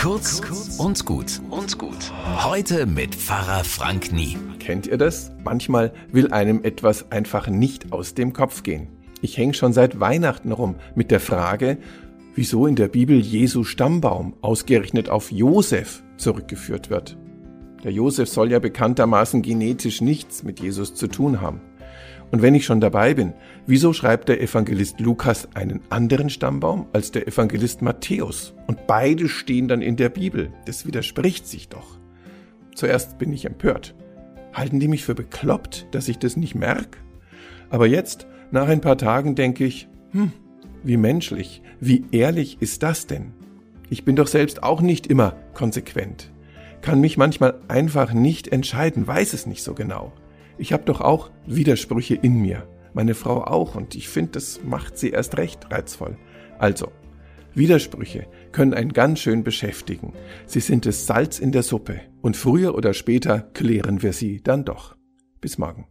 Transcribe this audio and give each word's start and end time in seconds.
Kurz 0.00 0.40
und 0.78 1.04
gut 1.04 1.42
und 1.50 1.76
gut. 1.76 2.10
Heute 2.42 2.86
mit 2.86 3.14
Pfarrer 3.14 3.64
Frank 3.64 4.12
Nie. 4.12 4.38
Kennt 4.58 4.86
ihr 4.86 4.96
das? 4.96 5.30
Manchmal 5.44 5.92
will 6.10 6.32
einem 6.32 6.64
etwas 6.64 7.12
einfach 7.12 7.48
nicht 7.48 7.92
aus 7.92 8.14
dem 8.14 8.32
Kopf 8.32 8.62
gehen. 8.62 8.88
Ich 9.20 9.36
hänge 9.36 9.52
schon 9.52 9.74
seit 9.74 10.00
Weihnachten 10.00 10.52
rum 10.52 10.76
mit 10.94 11.10
der 11.10 11.20
Frage, 11.20 11.76
wieso 12.34 12.66
in 12.66 12.76
der 12.76 12.88
Bibel 12.88 13.20
Jesu 13.20 13.62
Stammbaum 13.62 14.32
ausgerechnet 14.40 15.10
auf 15.10 15.30
Josef 15.30 16.02
zurückgeführt 16.16 16.88
wird. 16.88 17.18
Der 17.84 17.92
Josef 17.92 18.30
soll 18.30 18.50
ja 18.52 18.58
bekanntermaßen 18.58 19.42
genetisch 19.42 20.00
nichts 20.00 20.42
mit 20.44 20.60
Jesus 20.60 20.94
zu 20.94 21.08
tun 21.08 21.42
haben. 21.42 21.60
Und 22.30 22.42
wenn 22.42 22.54
ich 22.54 22.64
schon 22.64 22.80
dabei 22.80 23.14
bin, 23.14 23.34
wieso 23.66 23.92
schreibt 23.92 24.28
der 24.28 24.40
Evangelist 24.40 25.00
Lukas 25.00 25.48
einen 25.54 25.80
anderen 25.90 26.30
Stammbaum 26.30 26.86
als 26.92 27.10
der 27.10 27.26
Evangelist 27.26 27.82
Matthäus? 27.82 28.54
Und 28.66 28.86
beide 28.86 29.28
stehen 29.28 29.68
dann 29.68 29.82
in 29.82 29.96
der 29.96 30.08
Bibel. 30.08 30.52
Das 30.66 30.86
widerspricht 30.86 31.46
sich 31.46 31.68
doch. 31.68 31.98
Zuerst 32.74 33.18
bin 33.18 33.32
ich 33.32 33.44
empört. 33.44 33.94
Halten 34.52 34.80
die 34.80 34.88
mich 34.88 35.04
für 35.04 35.14
bekloppt, 35.14 35.88
dass 35.90 36.08
ich 36.08 36.18
das 36.18 36.36
nicht 36.36 36.54
merke? 36.54 36.98
Aber 37.68 37.86
jetzt, 37.86 38.26
nach 38.50 38.68
ein 38.68 38.80
paar 38.80 38.98
Tagen, 38.98 39.34
denke 39.34 39.64
ich, 39.64 39.88
hm, 40.12 40.32
wie 40.82 40.96
menschlich, 40.96 41.62
wie 41.78 42.04
ehrlich 42.10 42.58
ist 42.60 42.82
das 42.82 43.06
denn? 43.06 43.32
Ich 43.90 44.04
bin 44.04 44.16
doch 44.16 44.26
selbst 44.26 44.62
auch 44.62 44.80
nicht 44.80 45.06
immer 45.06 45.36
konsequent, 45.54 46.32
kann 46.80 47.00
mich 47.00 47.16
manchmal 47.16 47.60
einfach 47.68 48.12
nicht 48.12 48.48
entscheiden, 48.48 49.06
weiß 49.06 49.34
es 49.34 49.46
nicht 49.46 49.62
so 49.62 49.74
genau. 49.74 50.12
Ich 50.60 50.74
habe 50.74 50.84
doch 50.84 51.00
auch 51.00 51.30
Widersprüche 51.46 52.16
in 52.16 52.34
mir. 52.34 52.68
Meine 52.92 53.14
Frau 53.14 53.44
auch 53.44 53.76
und 53.76 53.94
ich 53.94 54.10
finde, 54.10 54.32
das 54.32 54.60
macht 54.62 54.98
sie 54.98 55.08
erst 55.08 55.38
recht 55.38 55.72
reizvoll. 55.72 56.18
Also, 56.58 56.92
Widersprüche 57.54 58.26
können 58.52 58.74
einen 58.74 58.92
ganz 58.92 59.20
schön 59.20 59.42
beschäftigen. 59.42 60.12
Sie 60.44 60.60
sind 60.60 60.84
das 60.84 61.06
Salz 61.06 61.38
in 61.38 61.50
der 61.50 61.62
Suppe 61.62 62.02
und 62.20 62.36
früher 62.36 62.74
oder 62.74 62.92
später 62.92 63.40
klären 63.40 64.02
wir 64.02 64.12
sie 64.12 64.42
dann 64.42 64.66
doch. 64.66 64.96
Bis 65.40 65.56
morgen. 65.56 65.86